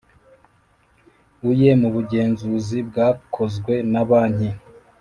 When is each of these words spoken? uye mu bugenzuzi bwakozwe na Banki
uye 1.49 1.69
mu 1.81 1.89
bugenzuzi 1.95 2.77
bwakozwe 2.89 3.73
na 3.91 4.01
Banki 4.09 4.49